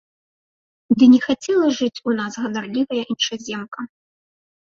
Ды 1.01 1.09
не 1.11 1.19
захацела 1.19 1.67
жыць 1.79 2.03
у 2.11 2.15
нас 2.21 2.33
ганарлівая 2.45 3.03
іншаземка. 3.15 3.87